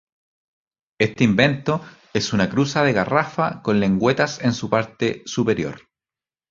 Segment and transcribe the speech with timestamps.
[0.99, 1.79] Este invento
[2.15, 5.81] es una cruza de garrafa con lengüetas en su parte superior.